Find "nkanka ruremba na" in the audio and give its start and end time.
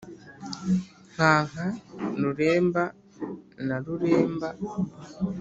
1.13-3.75